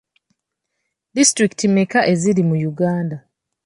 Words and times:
Disitulikiti 1.15 1.65
mmeka 1.71 1.99
eziri 2.13 2.41
mu 2.49 2.55
Uganda? 2.71 3.17